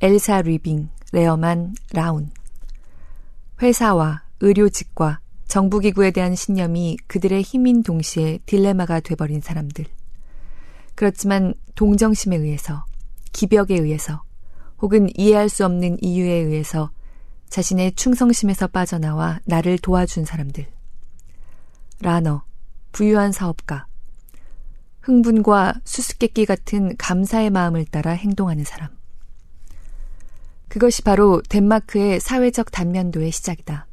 엘사 0.00 0.42
리빙, 0.42 0.88
레어만, 1.12 1.74
라운. 1.92 2.30
회사와 3.60 4.22
의료직과 4.40 5.20
정부기구에 5.46 6.10
대한 6.10 6.34
신념이 6.34 6.96
그들의 7.06 7.42
힘인 7.42 7.82
동시에 7.82 8.38
딜레마가 8.46 9.00
돼버린 9.00 9.40
사람들. 9.40 9.84
그렇지만 10.94 11.54
동정심에 11.74 12.36
의해서, 12.36 12.84
기벽에 13.32 13.74
의해서, 13.74 14.22
혹은 14.80 15.08
이해할 15.14 15.48
수 15.48 15.64
없는 15.64 15.98
이유에 16.02 16.32
의해서 16.32 16.90
자신의 17.48 17.94
충성심에서 17.94 18.68
빠져나와 18.68 19.40
나를 19.44 19.78
도와준 19.78 20.24
사람들. 20.24 20.66
라너, 22.00 22.42
부유한 22.92 23.32
사업가, 23.32 23.86
흥분과 25.00 25.74
수수께끼 25.84 26.46
같은 26.46 26.96
감사의 26.96 27.50
마음을 27.50 27.84
따라 27.84 28.12
행동하는 28.12 28.64
사람. 28.64 28.88
그것이 30.68 31.02
바로 31.02 31.40
덴마크의 31.48 32.20
사회적 32.20 32.72
단면도의 32.72 33.30
시작이다. 33.30 33.86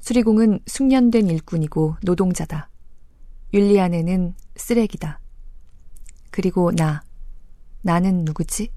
수리공은 0.00 0.60
숙련된 0.66 1.26
일꾼이고 1.26 1.96
노동자다. 2.02 2.68
율리안에는 3.52 4.34
쓰레기다. 4.54 5.20
그리고 6.30 6.70
나. 6.70 7.02
나는 7.82 8.24
누구지? 8.24 8.70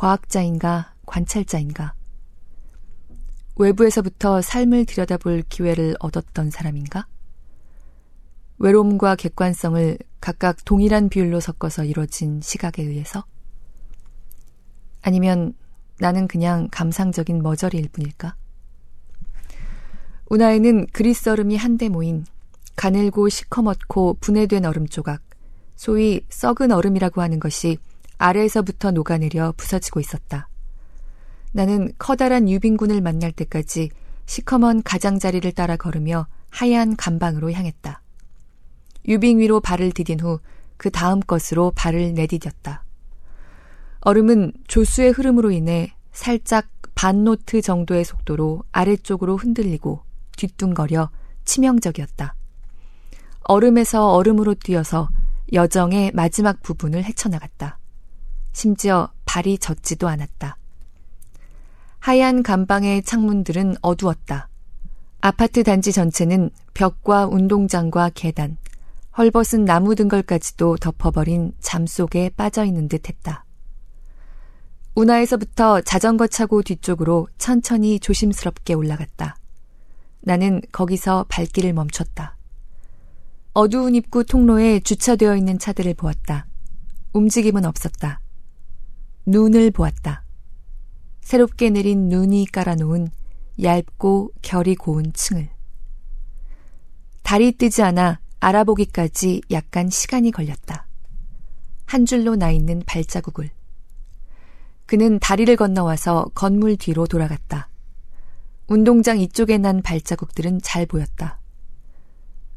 과학자인가, 0.00 0.94
관찰자인가? 1.04 1.92
외부에서부터 3.56 4.40
삶을 4.40 4.86
들여다볼 4.86 5.42
기회를 5.50 5.94
얻었던 6.00 6.48
사람인가? 6.48 7.06
외로움과 8.56 9.14
객관성을 9.16 9.98
각각 10.22 10.64
동일한 10.64 11.10
비율로 11.10 11.40
섞어서 11.40 11.84
이루어진 11.84 12.40
시각에 12.40 12.82
의해서? 12.82 13.26
아니면 15.02 15.52
나는 15.98 16.28
그냥 16.28 16.68
감상적인 16.70 17.42
머저리일 17.42 17.90
뿐일까? 17.90 18.36
운하에는 20.30 20.86
그리스 20.94 21.28
얼음이 21.28 21.58
한데 21.58 21.90
모인 21.90 22.24
가늘고 22.74 23.28
시커멓고 23.28 24.16
분해된 24.22 24.64
얼음 24.64 24.86
조각, 24.86 25.20
소위 25.76 26.24
썩은 26.30 26.72
얼음이라고 26.72 27.20
하는 27.20 27.38
것이 27.38 27.76
아래에서부터 28.20 28.92
녹아내려 28.92 29.54
부서지고 29.56 30.00
있었다. 30.00 30.48
나는 31.52 31.92
커다란 31.98 32.48
유빈군을 32.48 33.00
만날 33.00 33.32
때까지 33.32 33.90
시커먼 34.26 34.82
가장자리를 34.82 35.50
따라 35.52 35.76
걸으며 35.76 36.26
하얀 36.50 36.96
감방으로 36.96 37.50
향했다. 37.50 38.02
유빙 39.08 39.38
위로 39.38 39.60
발을 39.60 39.90
디딘 39.92 40.20
후 40.20 40.38
그 40.80 40.90
다음 40.90 41.20
것으로 41.20 41.72
발을 41.76 42.14
내디뎠다. 42.14 42.80
얼음은 44.00 44.54
조수의 44.66 45.10
흐름으로 45.10 45.50
인해 45.50 45.94
살짝 46.10 46.68
반노트 46.94 47.60
정도의 47.60 48.02
속도로 48.02 48.62
아래쪽으로 48.72 49.36
흔들리고 49.36 50.02
뒤뚱거려 50.38 51.10
치명적이었다. 51.44 52.34
얼음에서 53.42 54.10
얼음으로 54.14 54.54
뛰어서 54.54 55.10
여정의 55.52 56.12
마지막 56.14 56.62
부분을 56.62 57.04
헤쳐나갔다. 57.04 57.78
심지어 58.52 59.10
발이 59.24 59.58
젖지도 59.58 60.08
않았다. 60.08 60.56
하얀 61.98 62.42
감방의 62.42 63.02
창문들은 63.02 63.76
어두웠다. 63.82 64.48
아파트 65.20 65.62
단지 65.62 65.92
전체는 65.92 66.50
벽과 66.72 67.26
운동장과 67.26 68.10
계단, 68.14 68.56
헐벗은 69.16 69.64
나무 69.66 69.94
등걸까지도 69.94 70.76
덮어버린 70.76 71.52
잠 71.60 71.86
속에 71.86 72.30
빠져 72.30 72.64
있는 72.64 72.88
듯 72.88 73.08
했다. 73.08 73.44
운하에서부터 74.94 75.82
자전거 75.82 76.26
차고 76.26 76.62
뒤쪽으로 76.62 77.28
천천히 77.38 78.00
조심스럽게 78.00 78.74
올라갔다. 78.74 79.36
나는 80.22 80.60
거기서 80.72 81.26
발길을 81.28 81.72
멈췄다. 81.72 82.36
어두운 83.52 83.94
입구 83.94 84.24
통로에 84.24 84.80
주차되어 84.80 85.36
있는 85.36 85.58
차들을 85.58 85.94
보았다. 85.94 86.46
움직임은 87.12 87.64
없었다. 87.64 88.20
눈을 89.30 89.70
보았다. 89.70 90.24
새롭게 91.20 91.70
내린 91.70 92.08
눈이 92.08 92.46
깔아놓은 92.46 93.10
얇고 93.62 94.32
결이 94.42 94.74
고운 94.74 95.12
층을. 95.12 95.48
달이 97.22 97.52
뜨지 97.52 97.82
않아 97.82 98.18
알아보기까지 98.40 99.42
약간 99.52 99.88
시간이 99.88 100.32
걸렸다. 100.32 100.88
한 101.86 102.06
줄로 102.06 102.34
나 102.34 102.50
있는 102.50 102.82
발자국을. 102.84 103.50
그는 104.86 105.20
다리를 105.20 105.54
건너와서 105.54 106.32
건물 106.34 106.76
뒤로 106.76 107.06
돌아갔다. 107.06 107.68
운동장 108.66 109.20
이쪽에 109.20 109.58
난 109.58 109.80
발자국들은 109.80 110.60
잘 110.62 110.86
보였다. 110.86 111.38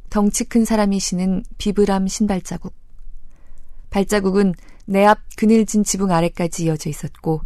덩치 0.10 0.44
큰 0.46 0.66
사람이 0.66 1.00
신은 1.00 1.44
비브람 1.60 2.08
신발자국. 2.08 2.74
발자국은 3.92 4.56
내 4.86 5.06
앞 5.06 5.20
그늘진 5.38 5.84
지붕 5.84 6.12
아래까지 6.12 6.66
이어져 6.66 6.90
있었고 6.90 7.42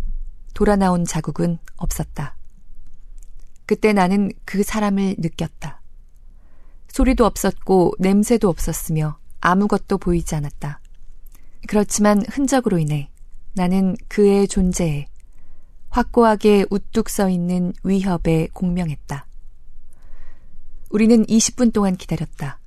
돌아 0.53 0.75
나온 0.75 1.05
자국은 1.05 1.59
없었다. 1.75 2.35
그때 3.65 3.93
나는 3.93 4.31
그 4.45 4.63
사람을 4.63 5.17
느꼈다. 5.19 5.81
소리도 6.87 7.25
없었고 7.25 7.93
냄새도 7.99 8.49
없었으며 8.49 9.19
아무것도 9.39 9.99
보이지 9.99 10.33
않았다. 10.35 10.79
그렇지만 11.67 12.23
흔적으로 12.27 12.79
인해 12.79 13.11
나는 13.53 13.95
그의 14.07 14.47
존재에 14.47 15.07
확고하게 15.89 16.65
우뚝 16.69 17.09
서 17.09 17.29
있는 17.29 17.73
위협에 17.83 18.47
공명했다. 18.53 19.27
우리는 20.89 21.25
20분 21.25 21.73
동안 21.73 21.97
기다렸다. 21.97 22.59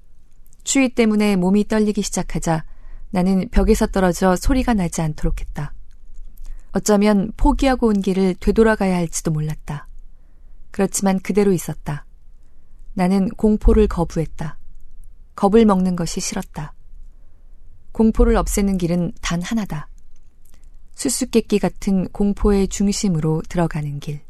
추위 0.62 0.90
때문에 0.90 1.36
몸이 1.36 1.66
떨리기 1.66 2.02
시작하자 2.02 2.64
나는 3.10 3.48
벽에서 3.50 3.86
떨어져 3.86 4.36
소리가 4.36 4.74
나지 4.74 5.02
않도록 5.02 5.40
했다. 5.40 5.74
어쩌면 6.72 7.32
포기하고 7.36 7.88
온 7.88 8.00
길을 8.00 8.36
되돌아가야 8.40 8.96
할지도 8.96 9.30
몰랐다. 9.30 9.88
그렇지만 10.70 11.18
그대로 11.18 11.52
있었다. 11.52 12.06
나는 12.94 13.28
공포를 13.30 13.88
거부했다. 13.88 14.58
겁을 15.34 15.64
먹는 15.64 15.96
것이 15.96 16.20
싫었다. 16.20 16.74
공포를 17.92 18.36
없애는 18.36 18.78
길은 18.78 19.12
단 19.20 19.42
하나다. 19.42 19.88
수수께끼 20.94 21.58
같은 21.58 22.08
공포의 22.10 22.68
중심으로 22.68 23.42
들어가는 23.48 24.00
길. 24.00 24.20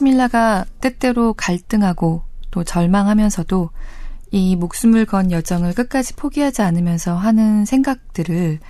스밀라가 0.00 0.64
때때로 0.80 1.34
갈등하고 1.34 2.22
또 2.50 2.64
절망하면서도 2.64 3.68
이 4.30 4.56
목숨을 4.56 5.04
건 5.04 5.30
여정을 5.30 5.74
끝까지 5.74 6.14
포기하지 6.14 6.62
않으면서 6.62 7.14
하는 7.16 7.66
생각들을 7.66 8.60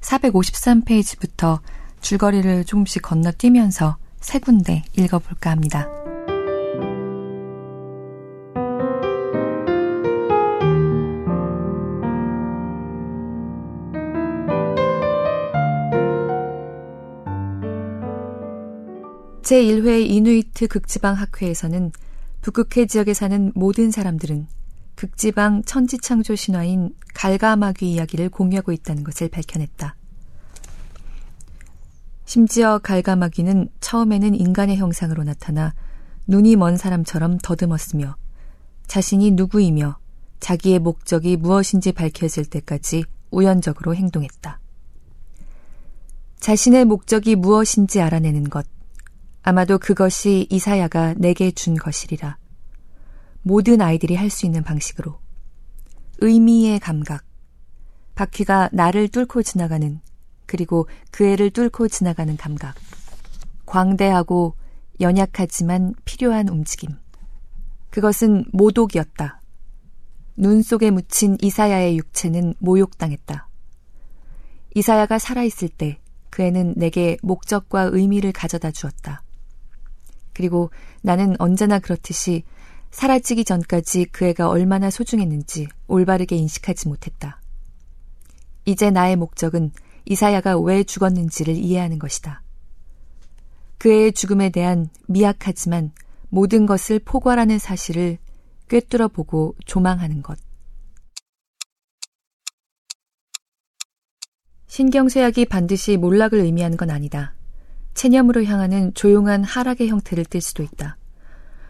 453페이지부터 0.00 1.60
줄거리를 2.00 2.64
조금씩 2.64 3.02
건너뛰면서 3.02 3.98
세 4.20 4.38
군데 4.38 4.82
읽어볼까 4.96 5.50
합니다. 5.50 5.88
제1회 19.48 20.06
이누이트 20.06 20.66
극지방 20.66 21.14
학회에서는 21.14 21.92
북극해 22.42 22.84
지역에 22.84 23.14
사는 23.14 23.50
모든 23.54 23.90
사람들은 23.90 24.46
극지방 24.94 25.62
천지창조 25.62 26.36
신화인 26.36 26.94
갈가마귀 27.14 27.90
이야기를 27.90 28.28
공유하고 28.28 28.72
있다는 28.72 29.04
것을 29.04 29.30
밝혀냈다. 29.30 29.96
심지어 32.26 32.78
갈가마귀는 32.78 33.70
처음에는 33.80 34.34
인간의 34.34 34.76
형상으로 34.76 35.24
나타나 35.24 35.72
눈이 36.26 36.56
먼 36.56 36.76
사람처럼 36.76 37.38
더듬었으며 37.42 38.16
자신이 38.86 39.30
누구이며 39.30 39.96
자기의 40.40 40.78
목적이 40.78 41.38
무엇인지 41.38 41.92
밝혀질 41.92 42.44
때까지 42.44 43.04
우연적으로 43.30 43.94
행동했다. 43.94 44.60
자신의 46.38 46.84
목적이 46.84 47.36
무엇인지 47.36 48.02
알아내는 48.02 48.50
것. 48.50 48.66
아마도 49.48 49.78
그것이 49.78 50.46
이사야가 50.50 51.14
내게 51.16 51.50
준 51.50 51.74
것이리라. 51.74 52.36
모든 53.40 53.80
아이들이 53.80 54.14
할 54.14 54.28
수 54.28 54.44
있는 54.44 54.62
방식으로. 54.62 55.18
의미의 56.18 56.80
감각. 56.80 57.24
바퀴가 58.14 58.68
나를 58.74 59.08
뚫고 59.08 59.42
지나가는, 59.42 60.02
그리고 60.44 60.86
그 61.10 61.24
애를 61.24 61.48
뚫고 61.48 61.88
지나가는 61.88 62.36
감각. 62.36 62.74
광대하고 63.64 64.54
연약하지만 65.00 65.94
필요한 66.04 66.50
움직임. 66.50 66.90
그것은 67.88 68.44
모독이었다. 68.52 69.40
눈 70.36 70.60
속에 70.60 70.90
묻힌 70.90 71.38
이사야의 71.40 71.96
육체는 71.96 72.52
모욕당했다. 72.58 73.48
이사야가 74.74 75.18
살아있을 75.18 75.70
때 75.70 75.98
그 76.30 76.42
애는 76.42 76.74
내게 76.76 77.16
목적과 77.22 77.90
의미를 77.92 78.30
가져다 78.32 78.70
주었다. 78.70 79.22
그리고 80.38 80.70
나는 81.02 81.34
언제나 81.40 81.80
그렇듯이 81.80 82.44
사라지기 82.92 83.44
전까지 83.44 84.04
그 84.12 84.24
애가 84.26 84.48
얼마나 84.48 84.88
소중했는지 84.88 85.66
올바르게 85.88 86.36
인식하지 86.36 86.86
못했다. 86.86 87.40
이제 88.64 88.92
나의 88.92 89.16
목적은 89.16 89.72
이사야가 90.04 90.60
왜 90.60 90.84
죽었는지를 90.84 91.56
이해하는 91.56 91.98
것이다. 91.98 92.40
그 93.78 93.90
애의 93.90 94.12
죽음에 94.12 94.50
대한 94.50 94.90
미약하지만 95.08 95.90
모든 96.28 96.66
것을 96.66 97.00
포괄하는 97.00 97.58
사실을 97.58 98.18
꿰뚫어 98.68 99.08
보고 99.08 99.56
조망하는 99.66 100.22
것. 100.22 100.38
신경쇠약이 104.68 105.46
반드시 105.46 105.96
몰락을 105.96 106.38
의미하는 106.38 106.76
건 106.76 106.90
아니다. 106.90 107.34
체념으로 107.98 108.44
향하는 108.44 108.94
조용한 108.94 109.42
하락의 109.42 109.88
형태를 109.88 110.24
띨 110.24 110.40
수도 110.40 110.62
있다. 110.62 110.96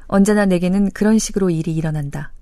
언제나 0.08 0.44
내게는 0.44 0.90
그런 0.90 1.18
식으로 1.18 1.48
일이 1.48 1.74
일어난다. 1.74 2.32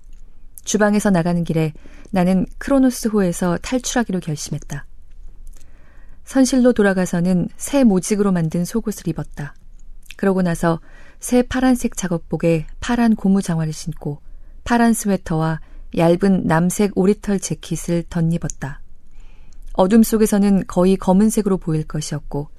주방에서 0.65 1.09
나가는 1.09 1.41
길에 1.45 1.71
나는 2.11 2.45
크로노스호에서 2.57 3.59
탈출하기로 3.61 4.19
결심했다. 4.19 4.85
선실로 6.25 6.73
돌아가서는 6.73 7.47
새 7.55 7.85
모직으로 7.85 8.33
만든 8.33 8.65
속옷을 8.65 9.07
입었다. 9.07 9.55
그러고 10.17 10.41
나서 10.41 10.81
새 11.21 11.41
파란색 11.41 11.95
작업복에 11.95 12.67
파란 12.81 13.15
고무 13.15 13.41
장화를 13.41 13.71
신고 13.71 14.19
파란 14.65 14.91
스웨터와 14.91 15.61
얇은 15.95 16.45
남색 16.45 16.91
오리털 16.97 17.39
재킷을 17.39 18.03
덧입었다. 18.09 18.81
어둠 19.71 20.03
속에서는 20.03 20.65
거의 20.67 20.97
검은색으로 20.97 21.57
보일 21.57 21.85
것이었고 21.85 22.49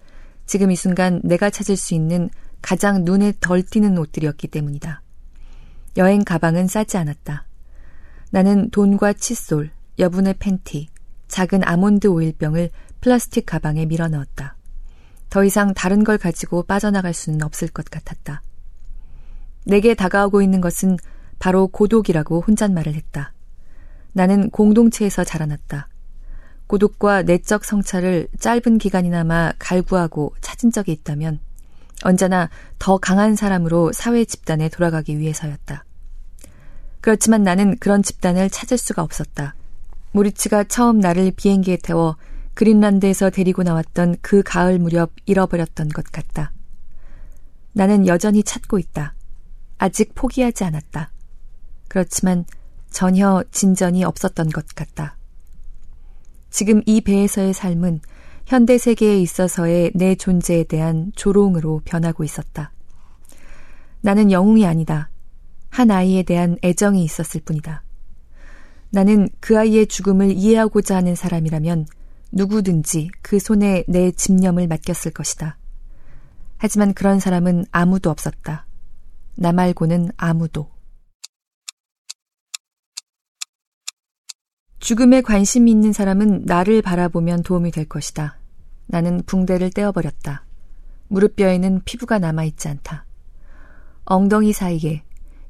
지금 0.48 0.70
이 0.70 0.76
순간 0.76 1.20
내가 1.22 1.50
찾을 1.50 1.76
수 1.76 1.92
있는 1.92 2.30
가장 2.62 3.04
눈에 3.04 3.34
덜 3.38 3.62
띄는 3.62 3.98
옷들이었기 3.98 4.48
때문이다. 4.48 5.02
여행 5.98 6.24
가방은 6.24 6.66
싸지 6.68 6.96
않았다. 6.96 7.46
나는 8.30 8.70
돈과 8.70 9.12
칫솔, 9.12 9.70
여분의 9.98 10.36
팬티, 10.38 10.88
작은 11.28 11.64
아몬드 11.64 12.06
오일병을 12.06 12.70
플라스틱 13.02 13.44
가방에 13.44 13.84
밀어 13.84 14.08
넣었다. 14.08 14.56
더 15.28 15.44
이상 15.44 15.74
다른 15.74 16.02
걸 16.02 16.16
가지고 16.16 16.62
빠져나갈 16.62 17.12
수는 17.12 17.42
없을 17.42 17.68
것 17.68 17.84
같았다. 17.84 18.40
내게 19.66 19.92
다가오고 19.92 20.40
있는 20.40 20.62
것은 20.62 20.96
바로 21.38 21.68
고독이라고 21.68 22.40
혼잣말을 22.40 22.94
했다. 22.94 23.34
나는 24.14 24.48
공동체에서 24.48 25.24
자라났다. 25.24 25.88
고독과 26.68 27.22
내적 27.22 27.64
성찰을 27.64 28.28
짧은 28.38 28.78
기간이나마 28.78 29.52
갈구하고 29.58 30.34
찾은 30.40 30.70
적이 30.70 30.92
있다면 30.92 31.40
언제나 32.04 32.48
더 32.78 32.98
강한 32.98 33.34
사람으로 33.34 33.92
사회 33.92 34.24
집단에 34.24 34.68
돌아가기 34.68 35.18
위해서였다. 35.18 35.84
그렇지만 37.00 37.42
나는 37.42 37.76
그런 37.78 38.02
집단을 38.02 38.50
찾을 38.50 38.78
수가 38.78 39.02
없었다. 39.02 39.54
모리츠가 40.12 40.64
처음 40.64 41.00
나를 41.00 41.32
비행기에 41.34 41.78
태워 41.82 42.16
그린란드에서 42.54 43.30
데리고 43.30 43.62
나왔던 43.62 44.16
그 44.20 44.42
가을 44.42 44.78
무렵 44.78 45.12
잃어버렸던 45.26 45.88
것 45.88 46.04
같다. 46.04 46.52
나는 47.72 48.06
여전히 48.06 48.42
찾고 48.42 48.78
있다. 48.78 49.14
아직 49.78 50.14
포기하지 50.14 50.64
않았다. 50.64 51.10
그렇지만 51.88 52.44
전혀 52.90 53.44
진전이 53.52 54.04
없었던 54.04 54.48
것 54.50 54.66
같다. 54.74 55.17
지금 56.50 56.82
이 56.86 57.00
배에서의 57.00 57.52
삶은 57.52 58.00
현대 58.46 58.78
세계에 58.78 59.20
있어서의 59.20 59.92
내 59.94 60.14
존재에 60.14 60.64
대한 60.64 61.12
조롱으로 61.14 61.82
변하고 61.84 62.24
있었다. 62.24 62.72
나는 64.00 64.32
영웅이 64.32 64.66
아니다. 64.66 65.10
한 65.68 65.90
아이에 65.90 66.22
대한 66.22 66.56
애정이 66.64 67.04
있었을 67.04 67.42
뿐이다. 67.44 67.82
나는 68.90 69.28
그 69.40 69.58
아이의 69.58 69.86
죽음을 69.86 70.32
이해하고자 70.32 70.96
하는 70.96 71.14
사람이라면 71.14 71.86
누구든지 72.32 73.10
그 73.20 73.38
손에 73.38 73.84
내 73.86 74.10
집념을 74.10 74.66
맡겼을 74.66 75.12
것이다. 75.12 75.58
하지만 76.56 76.94
그런 76.94 77.20
사람은 77.20 77.66
아무도 77.70 78.10
없었다. 78.10 78.66
나 79.36 79.52
말고는 79.52 80.10
아무도. 80.16 80.70
죽음에 84.80 85.22
관심이 85.22 85.70
있는 85.70 85.92
사람은 85.92 86.42
나를 86.44 86.82
바라보면 86.82 87.42
도움이 87.42 87.70
될 87.72 87.84
것이다. 87.84 88.38
나는 88.86 89.22
붕대를 89.26 89.70
떼어버렸다. 89.70 90.44
무릎뼈에는 91.08 91.82
피부가 91.84 92.18
남아있지 92.18 92.68
않다. 92.68 93.04
엉덩이 94.04 94.52
사이에 94.52 95.02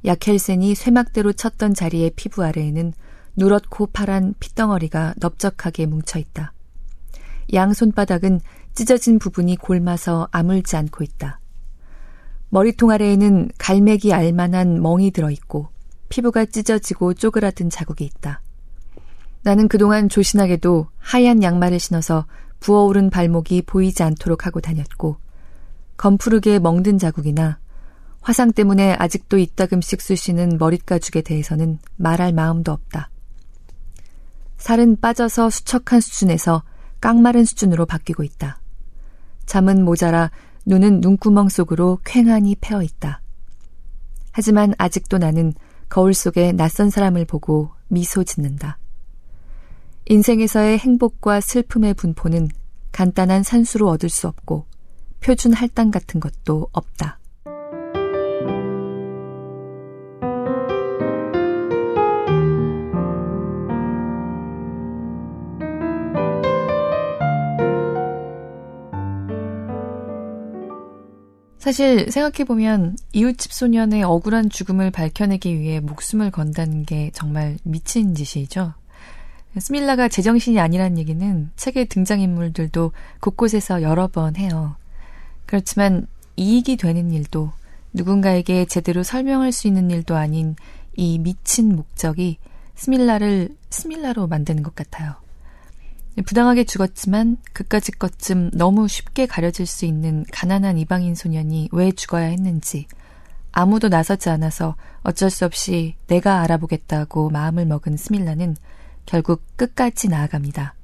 야켈센이 0.05 0.75
쇠막대로 0.75 1.33
쳤던 1.33 1.75
자리의 1.75 2.13
피부 2.17 2.45
아래에는 2.45 2.93
누렇고 3.37 3.89
파란 3.89 4.35
핏덩어리가 4.41 5.15
넓적하게 5.19 5.87
뭉쳐있다. 5.87 6.53
양 7.55 7.73
손바닥은 7.73 8.41
찢어진 8.75 9.19
부분이 9.19 9.57
골마서 9.57 10.29
아물지 10.33 10.77
않고 10.77 11.05
있다. 11.05 11.41
머리통 12.51 12.91
아래에는 12.91 13.51
갈매기 13.59 14.13
알만한 14.13 14.81
멍이 14.81 15.11
들어있고 15.11 15.69
피부가 16.09 16.47
찢어지고 16.47 17.15
쪼그라든 17.15 17.71
자국이 17.71 18.05
있다. 18.05 18.41
나는 19.49 19.67
그동안 19.67 20.11
조신하게도 20.11 20.89
하얀 20.99 21.43
양말을 21.43 21.79
신어서 21.81 22.27
부어오른 22.61 23.09
발목이 23.09 23.63
보이지 23.63 24.03
않도록 24.03 24.45
하고 24.45 24.61
다녔고 24.61 25.17
검푸르게 25.97 26.59
멍든 26.59 26.99
자국이나 26.99 27.59
화상 28.21 28.53
때문에 28.53 28.95
아직도 28.99 29.39
이따금씩 29.39 30.03
쑤시는 30.03 30.59
머릿가죽에 30.59 31.23
대해서는 31.23 31.79
말할 31.97 32.35
마음도 32.35 32.73
없다. 32.73 33.09
살은 34.59 35.01
빠져서 35.01 35.49
수척한 35.49 36.03
수준에서 36.03 36.63
깡마른 37.01 37.47
수준으로 37.47 37.87
바뀌고 37.87 38.25
있다. 38.25 38.61
잠은 39.47 39.83
모자라 39.83 40.31
눈은 40.67 41.01
눈구멍 41.01 41.49
속으로 41.49 42.01
쾌한히 42.05 42.55
패어 42.61 42.83
있다. 42.83 43.23
하지만 44.31 44.75
아직도 44.77 45.17
나는 45.17 45.55
거울 45.89 46.13
속에 46.13 46.53
낯선 46.53 46.91
사람을 46.91 47.25
보고 47.25 47.71
미소 47.89 48.25
짓는다. 48.25 48.77
인생에서의 50.11 50.79
행복과 50.79 51.43
슬픔의 51.43 51.93
분포는 51.93 52.49
간단한 52.93 53.43
산수로 53.43 53.89
얻을 53.91 54.09
수 54.09 54.27
없고 54.27 54.65
표준 55.21 55.53
할당 55.53 55.91
같은 55.91 56.19
것도 56.19 56.69
없다. 56.73 57.19
사실 71.59 72.11
생각해보면 72.11 72.97
이웃집 73.13 73.53
소년의 73.53 74.03
억울한 74.05 74.49
죽음을 74.49 74.91
밝혀내기 74.91 75.61
위해 75.61 75.81
목숨을 75.81 76.31
건다는 76.31 76.87
게 76.87 77.11
정말 77.13 77.59
미친 77.63 78.15
짓이죠. 78.15 78.73
스밀라가 79.57 80.09
제정신이 80.09 80.61
아니란 80.61 80.99
얘기는 80.99 81.51
책의 81.57 81.87
등장인물들도 81.87 82.93
곳곳에서 83.21 83.83
여러 83.83 84.07
번 84.07 84.37
해요. 84.37 84.77
그렇지만 85.47 86.07
이익이 86.37 86.77
되는 86.77 87.11
일도 87.11 87.51
누군가에게 87.93 88.67
제대로 88.67 89.03
설명할 89.03 89.53
수 89.53 89.67
있는 89.67 89.91
일도 89.91 90.17
아닌 90.17 90.55
이 90.95 91.19
미친 91.19 91.75
목적이 91.75 92.39
스밀라를 92.75 93.49
스밀라로 93.71 94.27
만드는 94.27 94.63
것 94.63 94.75
같아요. 94.75 95.15
부당하게 96.27 96.65
죽었지만 96.65 97.39
그까짓 97.53 97.99
것쯤 97.99 98.51
너무 98.53 98.89
쉽게 98.89 99.27
가려질 99.27 99.67
수 99.67 99.85
있는 99.85 100.25
가난한 100.33 100.79
이방인 100.79 101.15
소년이 101.15 101.71
왜 101.73 101.93
죽어야 101.93 102.27
했는지 102.27 102.87
아무도 103.53 103.89
나서지 103.89 104.29
않아서 104.29 104.77
어쩔 105.03 105.31
수 105.31 105.45
없이 105.45 105.95
내가 106.07 106.41
알아보겠다고 106.43 107.31
마음을 107.31 107.67
먹은 107.67 107.97
스밀라는 107.97 108.57
결국 109.09 109.43
끝까지 109.57 110.09
나아갑니다. 110.09 110.75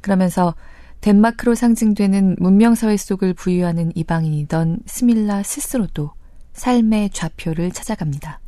그러면서 0.00 0.56
덴마크로 1.00 1.54
상징되는 1.54 2.34
문명사회 2.40 2.96
속을 2.96 3.34
부유하는 3.34 3.92
이방인이던 3.94 4.80
스밀라 4.86 5.44
스스로도 5.44 6.10
삶의 6.54 7.10
좌표를 7.10 7.70
찾아갑니다. 7.70 8.40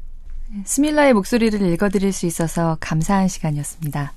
스밀라의 0.65 1.13
목소리를 1.15 1.61
읽어드릴 1.73 2.13
수 2.13 2.27
있어서 2.27 2.79
감사한 2.81 3.29
시간이었습니다. 3.29 4.13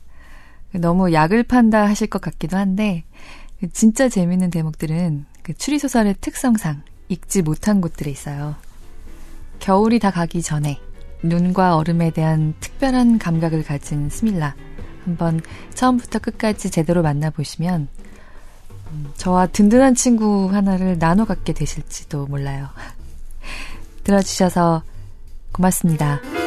너무 0.71 1.13
약을 1.13 1.43
판다 1.43 1.85
하실 1.85 2.07
것 2.07 2.19
같기도 2.19 2.57
한데 2.57 3.03
진짜 3.71 4.09
재밌는 4.09 4.49
대목들은 4.49 5.25
그 5.43 5.53
추리소설의 5.53 6.15
특성상 6.19 6.81
읽지 7.09 7.43
못한 7.43 7.79
곳들에 7.79 8.09
있어요. 8.09 8.55
겨울이 9.59 9.99
다 9.99 10.09
가기 10.09 10.41
전에 10.41 10.79
눈과 11.21 11.75
얼음에 11.75 12.09
대한 12.09 12.55
특별한 12.59 13.19
감각을 13.19 13.63
가진 13.63 14.09
스밀라 14.09 14.55
한번 15.09 15.41
처음부터 15.73 16.19
끝까지 16.19 16.69
제대로 16.69 17.01
만나보시면 17.01 17.87
음, 18.91 19.11
저와 19.17 19.47
든든한 19.47 19.95
친구 19.95 20.49
하나를 20.51 20.99
나눠 20.99 21.25
갖게 21.25 21.53
되실지도 21.53 22.27
몰라요. 22.27 22.69
들어주셔서 24.03 24.83
고맙습니다. 25.51 26.38